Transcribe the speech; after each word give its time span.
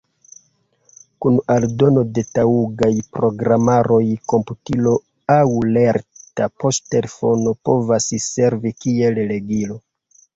Kun 1.23 1.35
aldono 1.55 2.03
de 2.17 2.21
taŭgaj 2.37 2.89
programaroj 3.17 3.99
komputilo 4.33 4.93
aŭ 5.35 5.43
lerta 5.75 6.47
poŝtelefono 6.63 7.53
povas 7.69 8.09
servi 8.29 8.73
kiel 8.87 9.21
legilo. 9.33 9.79